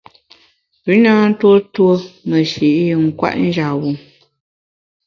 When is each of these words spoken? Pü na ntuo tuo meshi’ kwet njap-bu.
Pü 0.83 0.93
na 1.03 1.13
ntuo 1.29 1.55
tuo 1.73 1.93
meshi’ 2.29 2.69
kwet 3.17 3.35
njap-bu. 3.47 3.91